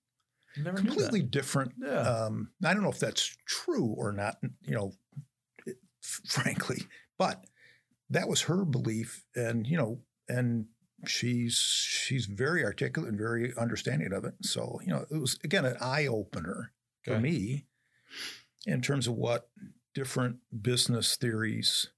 Never. 0.57 0.77
Completely 0.77 1.23
different. 1.23 1.73
Yeah. 1.83 2.01
Um, 2.01 2.51
I 2.65 2.75
don't 2.75 2.83
know 2.83 2.91
if 2.91 3.01
that's 3.01 3.37
true 3.47 3.95
or 3.97 4.13
not, 4.13 4.37
you 4.63 4.75
know, 4.75 4.93
it- 5.67 5.79
frankly, 6.01 6.83
but 7.19 7.45
that 8.11 8.29
was 8.29 8.43
her 8.43 8.65
belief. 8.65 9.25
And, 9.35 9.67
you 9.67 9.77
know, 9.77 10.01
and 10.29 10.67
she's 11.09 11.57
she's 11.57 12.27
very 12.27 12.65
articulate 12.65 13.11
and 13.11 13.19
very 13.19 13.53
understanding 13.57 14.13
of 14.13 14.25
it. 14.25 14.35
So, 14.43 14.81
you 14.85 14.89
know, 14.93 15.05
it 15.11 15.17
was 15.19 15.39
again 15.45 15.65
an 15.65 15.77
eye 15.81 16.07
opener 16.07 16.73
for 17.03 17.19
me 17.21 17.67
in 18.67 18.81
terms 18.81 19.07
of 19.07 19.15
what 19.15 19.49
different 19.95 20.39
business 20.63 21.17
theories, 21.17 21.91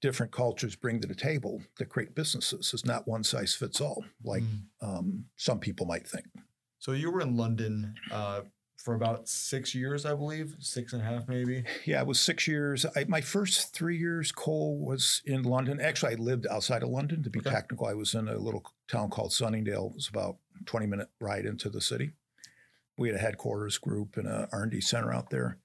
different 0.00 0.32
cultures 0.32 0.74
bring 0.74 1.00
to 1.00 1.08
the 1.08 1.14
table 1.14 1.62
to 1.76 1.84
create 1.84 2.14
businesses. 2.14 2.72
It's 2.72 2.84
not 2.84 3.06
one 3.06 3.22
size 3.24 3.54
fits 3.54 3.80
all, 3.80 4.04
like 4.24 4.42
Mm. 4.42 4.62
um, 4.80 5.24
some 5.36 5.60
people 5.60 5.86
might 5.86 6.06
think. 6.06 6.26
So 6.78 6.92
you 6.92 7.10
were 7.10 7.20
in 7.20 7.36
London 7.36 7.94
uh, 8.10 8.42
for 8.88 8.94
about 8.94 9.28
six 9.28 9.74
years, 9.74 10.06
I 10.06 10.14
believe, 10.14 10.56
six 10.60 10.94
and 10.94 11.02
a 11.02 11.04
half 11.04 11.28
maybe. 11.28 11.62
Yeah, 11.84 12.00
it 12.00 12.06
was 12.06 12.18
six 12.18 12.48
years. 12.48 12.86
I, 12.96 13.04
my 13.06 13.20
first 13.20 13.74
three 13.74 13.98
years, 13.98 14.32
Cole 14.32 14.78
was 14.78 15.20
in 15.26 15.42
London. 15.42 15.78
Actually, 15.78 16.12
I 16.12 16.14
lived 16.16 16.46
outside 16.50 16.82
of 16.82 16.88
London. 16.88 17.22
To 17.22 17.28
be 17.28 17.38
Okay. 17.40 17.50
technical, 17.50 17.86
I 17.86 17.92
was 17.92 18.14
in 18.14 18.28
a 18.28 18.38
little 18.38 18.64
town 18.90 19.10
called 19.10 19.34
Sunningdale. 19.34 19.88
It 19.90 19.94
was 19.94 20.08
about 20.08 20.38
20 20.64 20.86
minute 20.86 21.08
ride 21.20 21.44
into 21.44 21.68
the 21.68 21.82
city. 21.82 22.12
We 22.96 23.08
had 23.08 23.16
a 23.16 23.20
headquarters 23.20 23.76
group 23.76 24.16
and 24.16 24.26
a 24.26 24.48
R&D 24.52 24.80
center 24.80 25.12
out 25.12 25.28
there. 25.28 25.58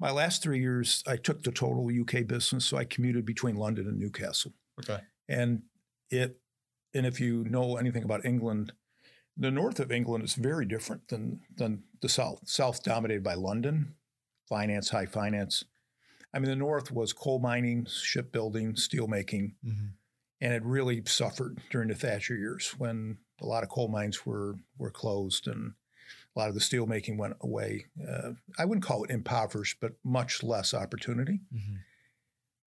My 0.00 0.10
last 0.10 0.42
three 0.42 0.58
years, 0.58 1.04
I 1.06 1.14
took 1.18 1.44
the 1.44 1.52
total 1.52 1.88
UK 1.88 2.26
business, 2.26 2.64
so 2.64 2.76
I 2.78 2.84
commuted 2.84 3.24
between 3.24 3.54
London 3.54 3.86
and 3.86 3.96
Newcastle. 3.96 4.54
Okay. 4.82 5.00
And 5.28 5.62
it, 6.10 6.40
and 6.92 7.06
if 7.06 7.20
you 7.20 7.44
know 7.44 7.76
anything 7.76 8.02
about 8.02 8.24
England, 8.24 8.72
the 9.36 9.50
north 9.50 9.80
of 9.80 9.92
England 9.92 10.24
is 10.24 10.34
very 10.34 10.64
different 10.66 11.08
than 11.08 11.40
than 11.56 11.82
the 12.00 12.08
south. 12.08 12.48
South 12.48 12.82
dominated 12.82 13.22
by 13.22 13.34
London, 13.34 13.94
finance, 14.48 14.90
high 14.90 15.06
finance. 15.06 15.64
I 16.34 16.38
mean, 16.38 16.50
the 16.50 16.56
north 16.56 16.90
was 16.90 17.12
coal 17.12 17.38
mining, 17.38 17.86
shipbuilding, 17.86 18.76
steel 18.76 19.06
making, 19.08 19.54
Mhm. 19.64 19.92
and 20.40 20.52
it 20.52 20.62
really 20.64 21.02
suffered 21.06 21.62
during 21.70 21.88
the 21.88 21.94
Thatcher 21.94 22.36
years 22.36 22.74
when 22.78 23.18
a 23.40 23.46
lot 23.46 23.62
of 23.62 23.68
coal 23.70 23.88
mines 23.88 24.26
were 24.26 24.56
were 24.78 24.90
closed 24.90 25.46
and 25.48 25.74
a 26.34 26.38
lot 26.38 26.48
of 26.48 26.54
the 26.54 26.60
steelmaking 26.60 27.16
went 27.16 27.36
away. 27.40 27.86
Uh, 28.06 28.34
I 28.58 28.64
wouldn't 28.66 28.84
call 28.84 29.04
it 29.04 29.10
impoverished, 29.10 29.78
but 29.80 29.94
much 30.04 30.42
less 30.42 30.72
opportunity. 30.74 31.40
Mhm. 31.52 31.78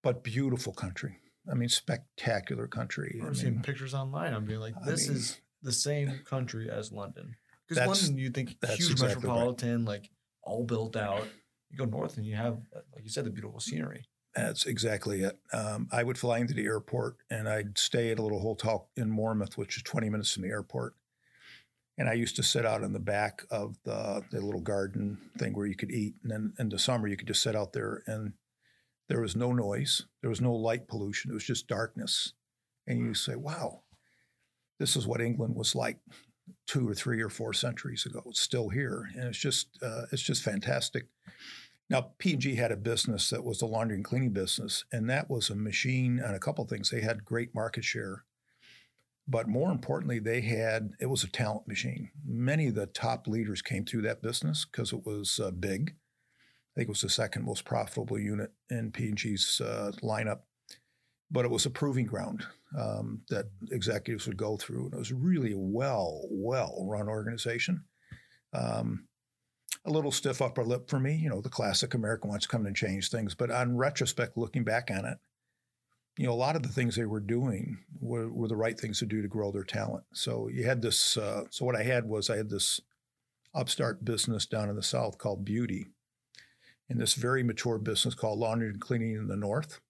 but 0.02 0.24
beautiful 0.24 0.72
country. 0.72 1.18
I 1.50 1.52
mean, 1.54 1.68
spectacular 1.68 2.66
country. 2.66 3.20
I 3.22 3.26
I've 3.26 3.36
seen 3.36 3.60
pictures 3.62 3.92
online. 3.92 4.32
I'm 4.32 4.46
being 4.46 4.60
like, 4.60 4.74
I 4.80 4.86
this 4.86 5.06
mean- 5.08 5.18
is 5.18 5.40
the 5.62 5.72
same 5.72 6.20
country 6.24 6.70
as 6.70 6.92
London. 6.92 7.36
Because 7.66 7.78
That's- 7.80 8.02
London, 8.02 8.18
you 8.18 8.30
think 8.30 8.56
that's 8.60 8.76
huge 8.76 8.92
exactly 8.92 9.14
right. 9.14 9.22
metropolitan, 9.22 9.84
like 9.84 10.10
all 10.42 10.64
built 10.64 10.96
out. 10.96 11.26
You 11.70 11.78
go 11.78 11.84
north 11.84 12.16
and 12.16 12.26
you 12.26 12.34
have, 12.34 12.58
like 12.94 13.04
you 13.04 13.10
said, 13.10 13.24
the 13.24 13.30
beautiful 13.30 13.60
scenery. 13.60 14.04
That's 14.34 14.66
exactly 14.66 15.22
it. 15.22 15.38
Um, 15.52 15.88
I 15.92 16.02
would 16.02 16.18
fly 16.18 16.38
into 16.38 16.54
the 16.54 16.64
airport 16.64 17.16
and 17.30 17.48
I'd 17.48 17.78
stay 17.78 18.10
at 18.10 18.18
a 18.18 18.22
little 18.22 18.40
hotel 18.40 18.88
in 18.96 19.10
Morpeth, 19.10 19.56
which 19.56 19.76
is 19.76 19.82
20 19.82 20.08
minutes 20.08 20.32
from 20.32 20.42
the 20.44 20.48
airport. 20.48 20.94
And 21.98 22.08
I 22.08 22.14
used 22.14 22.36
to 22.36 22.42
sit 22.42 22.64
out 22.64 22.82
in 22.82 22.92
the 22.92 22.98
back 22.98 23.42
of 23.50 23.76
the, 23.84 24.22
the 24.30 24.40
little 24.40 24.60
garden 24.60 25.18
thing 25.38 25.52
where 25.52 25.66
you 25.66 25.76
could 25.76 25.90
eat. 25.90 26.14
And 26.22 26.30
then 26.30 26.54
in 26.58 26.68
the 26.70 26.78
summer, 26.78 27.08
you 27.08 27.16
could 27.16 27.26
just 27.28 27.42
sit 27.42 27.54
out 27.54 27.72
there 27.72 28.02
and 28.06 28.32
there 29.08 29.20
was 29.20 29.36
no 29.36 29.52
noise, 29.52 30.06
there 30.22 30.30
was 30.30 30.40
no 30.40 30.54
light 30.54 30.88
pollution, 30.88 31.30
it 31.30 31.34
was 31.34 31.44
just 31.44 31.66
darkness. 31.66 32.32
And 32.86 32.98
you 32.98 33.14
say, 33.14 33.34
wow, 33.34 33.82
this 34.80 34.96
is 34.96 35.06
what 35.06 35.20
England 35.20 35.54
was 35.54 35.76
like 35.76 35.98
two 36.66 36.88
or 36.88 36.94
three 36.94 37.20
or 37.20 37.28
four 37.28 37.52
centuries 37.52 38.06
ago. 38.06 38.22
It's 38.26 38.40
still 38.40 38.70
here. 38.70 39.08
And 39.14 39.24
it's 39.24 39.38
just, 39.38 39.78
uh, 39.82 40.06
it's 40.10 40.22
just 40.22 40.42
fantastic. 40.42 41.04
Now, 41.90 42.12
P&G 42.18 42.54
had 42.54 42.72
a 42.72 42.76
business 42.76 43.30
that 43.30 43.44
was 43.44 43.58
the 43.58 43.66
laundry 43.66 43.96
and 43.96 44.04
cleaning 44.04 44.32
business, 44.32 44.84
and 44.92 45.10
that 45.10 45.28
was 45.28 45.50
a 45.50 45.54
machine 45.54 46.18
and 46.24 46.34
a 46.34 46.38
couple 46.38 46.64
of 46.64 46.70
things. 46.70 46.88
They 46.88 47.02
had 47.02 47.24
great 47.24 47.54
market 47.54 47.84
share, 47.84 48.24
but 49.28 49.48
more 49.48 49.70
importantly, 49.70 50.20
they 50.20 50.40
had 50.40 50.92
it 51.00 51.06
was 51.06 51.24
a 51.24 51.30
talent 51.30 51.66
machine. 51.68 52.10
Many 52.24 52.68
of 52.68 52.76
the 52.76 52.86
top 52.86 53.26
leaders 53.26 53.60
came 53.60 53.84
through 53.84 54.02
that 54.02 54.22
business 54.22 54.64
because 54.64 54.92
it 54.92 55.04
was 55.04 55.40
uh, 55.42 55.50
big. 55.50 55.96
I 55.96 56.72
think 56.76 56.86
it 56.86 56.88
was 56.88 57.00
the 57.00 57.08
second 57.08 57.44
most 57.44 57.64
profitable 57.64 58.18
unit 58.18 58.52
in 58.70 58.92
P&G's 58.92 59.60
uh, 59.60 59.90
lineup, 60.00 60.42
but 61.30 61.44
it 61.44 61.50
was 61.50 61.66
a 61.66 61.70
proving 61.70 62.06
ground 62.06 62.44
um, 62.78 63.22
that 63.30 63.46
executives 63.70 64.26
would 64.26 64.36
go 64.36 64.56
through, 64.56 64.86
and 64.86 64.94
it 64.94 64.98
was 64.98 65.12
really 65.12 65.52
a 65.52 65.58
well, 65.58 66.22
well-run 66.30 67.08
organization. 67.08 67.84
Um, 68.52 69.06
a 69.84 69.90
little 69.90 70.12
stiff 70.12 70.42
upper 70.42 70.64
lip 70.64 70.90
for 70.90 71.00
me. 71.00 71.14
You 71.14 71.30
know, 71.30 71.40
the 71.40 71.48
classic 71.48 71.94
American 71.94 72.28
wants 72.30 72.46
to 72.46 72.50
come 72.50 72.66
and 72.66 72.76
change 72.76 73.08
things. 73.08 73.34
But 73.34 73.50
on 73.50 73.76
retrospect, 73.76 74.36
looking 74.36 74.64
back 74.64 74.90
on 74.90 75.04
it, 75.06 75.18
you 76.18 76.26
know, 76.26 76.32
a 76.32 76.34
lot 76.34 76.56
of 76.56 76.62
the 76.62 76.68
things 76.68 76.96
they 76.96 77.06
were 77.06 77.20
doing 77.20 77.78
were, 77.98 78.28
were 78.28 78.48
the 78.48 78.56
right 78.56 78.78
things 78.78 78.98
to 78.98 79.06
do 79.06 79.22
to 79.22 79.28
grow 79.28 79.50
their 79.52 79.64
talent. 79.64 80.04
So 80.12 80.48
you 80.48 80.64
had 80.64 80.82
this. 80.82 81.16
Uh, 81.16 81.44
so 81.50 81.64
what 81.64 81.76
I 81.76 81.82
had 81.82 82.06
was 82.06 82.28
I 82.28 82.36
had 82.36 82.50
this 82.50 82.80
upstart 83.54 84.04
business 84.04 84.46
down 84.46 84.68
in 84.68 84.76
the 84.76 84.82
south 84.82 85.18
called 85.18 85.44
Beauty, 85.44 85.86
and 86.88 87.00
this 87.00 87.14
very 87.14 87.42
mature 87.42 87.78
business 87.78 88.14
called 88.14 88.38
Laundry 88.38 88.68
and 88.68 88.80
Cleaning 88.80 89.14
in 89.14 89.28
the 89.28 89.36
north. 89.36 89.80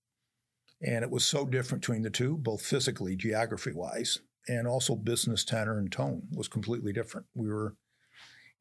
And 0.82 1.04
it 1.04 1.10
was 1.10 1.24
so 1.24 1.44
different 1.44 1.82
between 1.82 2.02
the 2.02 2.10
two, 2.10 2.38
both 2.38 2.62
physically, 2.62 3.16
geography 3.16 3.72
wise, 3.72 4.18
and 4.48 4.66
also 4.66 4.96
business 4.96 5.44
tenor 5.44 5.78
and 5.78 5.92
tone 5.92 6.22
was 6.32 6.48
completely 6.48 6.92
different. 6.92 7.26
We 7.34 7.48
were 7.48 7.76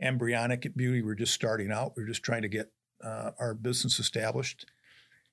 embryonic 0.02 0.66
at 0.66 0.76
Beauty. 0.76 1.02
We 1.02 1.08
were 1.08 1.16
just 1.16 1.34
starting 1.34 1.72
out. 1.72 1.94
We 1.96 2.04
were 2.04 2.10
just 2.10 2.24
trying 2.24 2.42
to 2.42 2.50
get 2.50 2.72
uh, 3.04 3.32
our 3.40 3.54
business 3.54 4.00
established. 4.00 4.66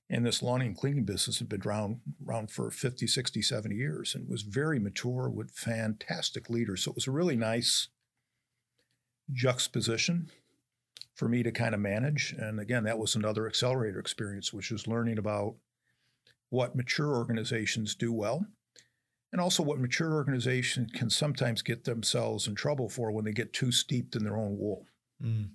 And 0.09 0.25
this 0.25 0.41
lawn 0.41 0.61
and 0.61 0.77
cleaning 0.77 1.03
business 1.03 1.39
had 1.39 1.49
been 1.49 1.61
around, 1.65 1.99
around 2.25 2.49
for 2.49 2.71
50, 2.71 3.07
60, 3.07 3.41
70 3.41 3.75
years 3.75 4.15
and 4.15 4.29
was 4.29 4.43
very 4.43 4.79
mature 4.79 5.29
with 5.29 5.51
fantastic 5.51 6.49
leaders. 6.49 6.83
So 6.83 6.91
it 6.91 6.95
was 6.95 7.07
a 7.07 7.11
really 7.11 7.35
nice 7.35 7.89
juxtaposition 9.33 10.29
for 11.13 11.27
me 11.27 11.43
to 11.43 11.51
kind 11.51 11.75
of 11.75 11.81
manage. 11.81 12.33
And 12.37 12.59
again, 12.59 12.85
that 12.85 12.99
was 12.99 13.15
another 13.15 13.47
accelerator 13.47 13.99
experience, 13.99 14.53
which 14.53 14.71
was 14.71 14.87
learning 14.87 15.17
about 15.17 15.55
what 16.49 16.75
mature 16.75 17.13
organizations 17.15 17.95
do 17.95 18.11
well 18.13 18.45
and 19.31 19.41
also 19.41 19.61
what 19.63 19.79
mature 19.79 20.13
organizations 20.13 20.91
can 20.93 21.09
sometimes 21.09 21.61
get 21.61 21.83
themselves 21.83 22.47
in 22.47 22.55
trouble 22.55 22.87
for 22.89 23.11
when 23.11 23.25
they 23.25 23.33
get 23.33 23.51
too 23.53 23.71
steeped 23.71 24.15
in 24.15 24.23
their 24.23 24.37
own 24.37 24.57
wool. 24.57 24.85
Mm. 25.21 25.49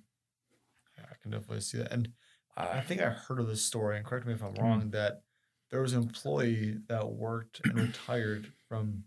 I 0.99 1.15
can 1.21 1.31
definitely 1.31 1.61
see 1.61 1.79
that. 1.79 1.91
And 1.91 2.09
I 2.55 2.81
think 2.81 3.01
I 3.01 3.09
heard 3.09 3.39
of 3.39 3.47
this 3.47 3.65
story, 3.65 3.97
and 3.97 4.05
correct 4.05 4.27
me 4.27 4.33
if 4.33 4.39
Hmm. 4.41 4.45
I'm 4.45 4.53
wrong, 4.55 4.89
that 4.91 5.23
there 5.71 5.81
was 5.81 5.93
an 5.93 6.03
employee 6.03 6.77
that 6.87 7.09
worked 7.09 7.61
and 7.65 7.73
retired 7.75 8.51
from 8.69 9.05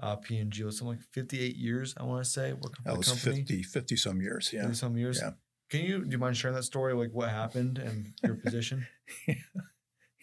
uh, 0.00 0.16
P&G. 0.16 0.62
It 0.62 0.64
was 0.64 0.78
something 0.78 0.96
like 0.96 1.06
58 1.12 1.54
years, 1.56 1.94
I 1.96 2.02
want 2.02 2.24
to 2.24 2.28
say, 2.30 2.52
working 2.54 2.82
for 2.84 2.90
That 2.90 2.98
was 2.98 3.08
company. 3.08 3.36
50, 3.44 3.62
50 3.62 3.96
some 3.96 4.20
years. 4.20 4.50
Yeah. 4.52 4.62
50 4.62 4.74
some 4.76 4.96
years. 4.96 5.20
Yeah. 5.22 5.30
Can 5.70 5.84
you, 5.84 6.04
do 6.04 6.10
you 6.10 6.18
mind 6.18 6.36
sharing 6.36 6.56
that 6.56 6.64
story, 6.64 6.92
like 6.94 7.10
what 7.12 7.28
happened 7.28 7.78
and 7.78 8.14
your 8.24 8.34
position? 8.34 8.86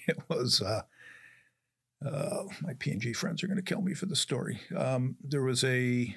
It 0.07 0.17
was, 0.29 0.61
uh, 0.61 0.83
uh, 2.03 2.43
my 2.61 2.73
P&G 2.79 3.13
friends 3.13 3.43
are 3.43 3.47
going 3.47 3.57
to 3.57 3.63
kill 3.63 3.81
me 3.81 3.93
for 3.93 4.05
the 4.05 4.15
story. 4.15 4.59
Um, 4.75 5.15
there 5.21 5.43
was 5.43 5.63
a, 5.63 6.15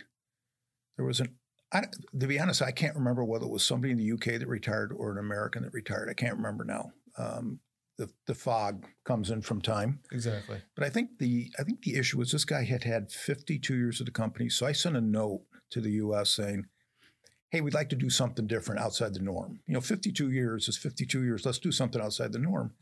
there 0.97 1.07
was 1.07 1.21
an, 1.21 1.35
I, 1.73 1.83
to 2.19 2.27
be 2.27 2.41
honest, 2.41 2.63
I 2.63 2.71
can't 2.71 2.97
remember 2.97 3.25
whether 3.25 3.45
it 3.45 3.51
was 3.51 3.63
somebody 3.63 3.93
in 3.93 3.99
the 3.99 4.13
UK 4.13 4.41
that 4.41 4.49
retired 4.49 4.93
or 4.97 5.13
an 5.13 5.19
American 5.19 5.63
that 5.63 5.73
retired. 5.73 6.09
I 6.09 6.15
can't 6.15 6.37
remember 6.37 6.65
now. 6.65 6.93
Um, 7.17 7.61
the, 7.99 8.09
the 8.27 8.35
fog 8.35 8.87
comes 9.05 9.31
in 9.31 9.43
from 9.43 9.61
time. 9.61 10.01
Exactly. 10.13 10.63
But 10.75 10.85
I 10.85 10.91
think 10.91 11.19
the 11.19 11.53
I 11.59 11.65
think 11.65 11.83
the 11.83 11.97
issue 11.97 12.19
was 12.19 12.31
this 12.31 12.45
guy 12.45 12.65
had 12.65 12.85
had 12.85 13.11
52 13.11 13.77
years 13.77 14.01
at 14.01 14.07
the 14.07 14.13
company. 14.13 14.49
So 14.49 14.67
I 14.67 14.73
sent 14.73 14.97
a 14.97 15.01
note 15.01 15.43
to 15.71 15.81
the 15.81 15.91
U.S. 15.93 16.31
saying, 16.31 16.67
"Hey, 17.51 17.61
we'd 17.61 17.75
like 17.75 17.89
to 17.91 17.97
do 17.97 18.09
something 18.09 18.47
different 18.47 18.81
outside 18.81 19.15
the 19.15 19.21
norm. 19.21 19.61
You 19.67 19.75
know, 19.75 19.81
52 19.81 20.31
years 20.31 20.69
is 20.69 20.79
52 20.79 21.25
years. 21.25 21.45
Let's 21.45 21.59
do 21.59 21.73
something 21.73 22.01
outside 22.01 22.33
the 22.33 22.39
norm." 22.39 22.73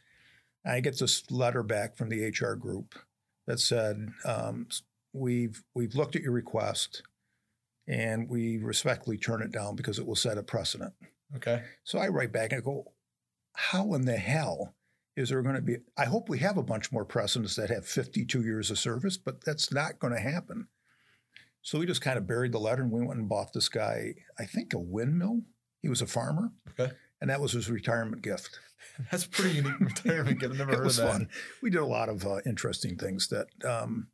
I 0.67 0.81
get 0.81 0.99
this 0.99 1.31
letter 1.31 1.63
back 1.63 1.97
from 1.97 2.09
the 2.09 2.25
HR 2.25 2.55
group 2.55 2.95
that 3.47 3.61
said, 3.61 4.09
um, 4.25 4.69
"We've 5.13 5.63
we've 5.75 5.95
looked 5.95 6.17
at 6.17 6.23
your 6.23 6.33
request, 6.33 7.03
and 7.87 8.29
we 8.29 8.59
respectfully 8.59 9.19
turn 9.19 9.43
it 9.43 9.53
down 9.53 9.77
because 9.77 9.99
it 9.99 10.07
will 10.07 10.17
set 10.17 10.39
a 10.39 10.43
precedent." 10.43 10.95
Okay. 11.35 11.63
So 11.85 11.99
I 11.99 12.09
write 12.09 12.33
back 12.33 12.53
and 12.53 12.61
I 12.61 12.65
go, 12.65 12.93
how 13.57 13.95
in 13.95 14.03
the 14.03 14.17
hell 14.17 14.75
is 15.17 15.31
there 15.31 15.43
going 15.43 15.55
to 15.57 15.63
be? 15.63 15.79
I 15.97 16.05
hope 16.05 16.29
we 16.29 16.39
have 16.39 16.59
a 16.59 16.63
bunch 16.63 16.93
more 16.93 17.05
precedents 17.05 17.57
that 17.57 17.71
have 17.71 17.87
52 17.87 18.43
years 18.43 18.71
of 18.71 18.79
service, 18.79 19.17
but 19.17 19.43
that's 19.45 19.73
not 19.73 19.99
going 19.99 20.13
to 20.13 20.21
happen. 20.21 20.69
So 21.63 21.79
we 21.79 21.87
just 21.87 22.03
kind 22.03 22.19
of 22.19 22.27
buried 22.27 22.53
the 22.53 22.61
letter 22.61 22.83
and 22.83 22.93
we 22.93 23.05
went 23.05 23.19
and 23.19 23.29
bought 23.29 23.53
this 23.53 23.69
guy, 23.69 24.15
I 24.39 24.45
think, 24.45 24.73
a 24.73 24.79
windmill. 24.79 25.41
He 25.83 25.89
was 25.89 26.03
a 26.03 26.07
farmer. 26.07 26.53
Okay. 26.71 26.93
And 27.21 27.31
that 27.31 27.41
was 27.41 27.53
his 27.53 27.71
retirement 27.71 28.23
gift. 28.23 28.59
That's 29.11 29.25
a 29.25 29.29
pretty 29.29 29.57
unique 29.57 29.81
retirement 29.81 30.39
gift. 30.41 30.53
I've 30.53 30.59
never 30.59 30.71
it 30.73 30.77
heard 30.77 30.85
was 30.85 30.99
of 30.99 31.07
that. 31.07 31.13
fun. 31.13 31.29
We 31.63 31.71
did 31.71 31.81
a 31.81 31.87
lot 31.87 32.09
of 32.09 32.27
uh, 32.27 32.41
interesting 32.47 32.97
things 32.97 33.29
that, 33.29 33.47
um, 33.65 34.09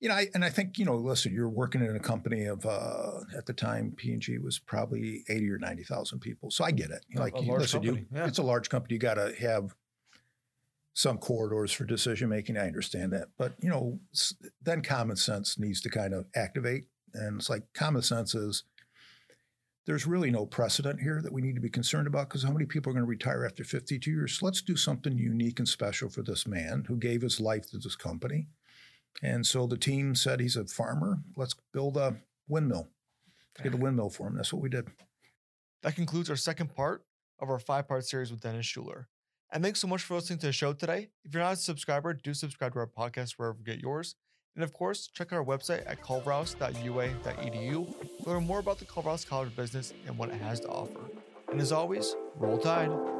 you 0.00 0.08
know, 0.08 0.16
I, 0.16 0.26
and 0.34 0.44
I 0.44 0.50
think, 0.50 0.78
you 0.78 0.84
know, 0.84 0.96
listen, 0.96 1.32
you're 1.32 1.48
working 1.48 1.80
in 1.80 1.96
a 1.96 2.00
company 2.00 2.44
of, 2.44 2.66
uh, 2.66 3.20
at 3.36 3.46
the 3.46 3.52
time, 3.52 3.92
P&G 3.96 4.38
was 4.38 4.58
probably 4.58 5.24
80 5.28 5.50
or 5.50 5.58
90,000 5.58 6.18
people. 6.18 6.50
So 6.50 6.64
I 6.64 6.72
get 6.72 6.90
it. 6.90 7.04
Like, 7.14 7.34
a 7.36 7.40
you- 7.40 7.48
large 7.48 7.60
listen, 7.62 7.82
you, 7.82 8.04
yeah. 8.12 8.26
it's 8.26 8.38
a 8.38 8.42
large 8.42 8.68
company. 8.68 8.94
You 8.94 9.00
got 9.00 9.14
to 9.14 9.32
have 9.40 9.74
some 10.92 11.18
corridors 11.18 11.72
for 11.72 11.84
decision 11.84 12.28
making. 12.28 12.56
I 12.56 12.66
understand 12.66 13.12
that. 13.12 13.28
But, 13.38 13.54
you 13.60 13.70
know, 13.70 13.98
then 14.62 14.82
common 14.82 15.16
sense 15.16 15.58
needs 15.58 15.80
to 15.82 15.90
kind 15.90 16.12
of 16.12 16.26
activate. 16.34 16.84
And 17.14 17.38
it's 17.38 17.48
like 17.48 17.62
common 17.72 18.02
sense 18.02 18.34
is 18.34 18.64
there's 19.86 20.06
really 20.06 20.30
no 20.30 20.46
precedent 20.46 21.00
here 21.00 21.20
that 21.22 21.32
we 21.32 21.42
need 21.42 21.54
to 21.54 21.60
be 21.60 21.68
concerned 21.68 22.06
about 22.06 22.28
because 22.28 22.42
how 22.42 22.50
many 22.50 22.64
people 22.64 22.90
are 22.90 22.94
going 22.94 23.04
to 23.04 23.08
retire 23.08 23.44
after 23.44 23.64
52 23.64 24.10
years? 24.10 24.38
So 24.38 24.46
let's 24.46 24.62
do 24.62 24.76
something 24.76 25.16
unique 25.16 25.58
and 25.58 25.68
special 25.68 26.08
for 26.08 26.22
this 26.22 26.46
man 26.46 26.84
who 26.88 26.96
gave 26.96 27.22
his 27.22 27.40
life 27.40 27.70
to 27.70 27.78
this 27.78 27.96
company. 27.96 28.46
And 29.22 29.46
so 29.46 29.66
the 29.66 29.76
team 29.76 30.14
said 30.14 30.40
he's 30.40 30.56
a 30.56 30.64
farmer. 30.64 31.18
Let's 31.36 31.54
build 31.72 31.96
a 31.96 32.16
windmill. 32.48 32.88
Get 33.62 33.74
a 33.74 33.76
windmill 33.76 34.10
for 34.10 34.26
him. 34.26 34.36
That's 34.36 34.52
what 34.52 34.62
we 34.62 34.68
did. 34.68 34.88
That 35.82 35.94
concludes 35.94 36.30
our 36.30 36.36
second 36.36 36.74
part 36.74 37.04
of 37.40 37.50
our 37.50 37.58
five 37.58 37.86
part 37.86 38.04
series 38.06 38.30
with 38.30 38.40
Dennis 38.40 38.66
Schuler. 38.66 39.08
And 39.52 39.62
thanks 39.62 39.80
so 39.80 39.86
much 39.86 40.02
for 40.02 40.14
listening 40.14 40.40
to 40.40 40.46
the 40.46 40.52
show 40.52 40.72
today. 40.72 41.10
If 41.24 41.32
you're 41.32 41.42
not 41.42 41.52
a 41.52 41.56
subscriber, 41.56 42.14
do 42.14 42.34
subscribe 42.34 42.72
to 42.72 42.80
our 42.80 42.86
podcast 42.86 43.32
wherever 43.32 43.58
you 43.58 43.64
get 43.64 43.80
yours. 43.80 44.16
And 44.54 44.62
of 44.62 44.72
course, 44.72 45.08
check 45.08 45.32
out 45.32 45.38
our 45.38 45.44
website 45.44 45.82
at 45.86 46.00
culverhouse.ua.edu 46.00 48.22
to 48.22 48.30
learn 48.30 48.46
more 48.46 48.60
about 48.60 48.78
the 48.78 48.84
Culverhouse 48.84 49.26
College 49.26 49.48
of 49.48 49.56
Business 49.56 49.92
and 50.06 50.16
what 50.16 50.28
it 50.28 50.40
has 50.40 50.60
to 50.60 50.68
offer. 50.68 51.00
And 51.50 51.60
as 51.60 51.72
always, 51.72 52.14
roll 52.36 52.58
tide. 52.58 53.13